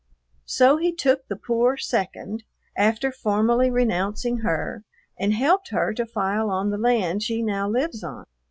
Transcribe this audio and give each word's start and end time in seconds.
So 0.47 0.77
he 0.77 0.91
took 0.91 1.27
the 1.27 1.35
poor 1.35 1.77
"second," 1.77 2.43
after 2.75 3.11
formally 3.11 3.69
renouncing 3.69 4.37
her, 4.37 4.83
and 5.19 5.31
helped 5.31 5.69
her 5.69 5.93
to 5.93 6.07
file 6.07 6.49
on 6.49 6.71
the 6.71 6.79
land 6.79 7.21
she 7.21 7.43
now 7.43 7.69
lives 7.69 8.03
on. 8.03 8.25